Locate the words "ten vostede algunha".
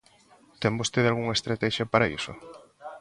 0.61-1.37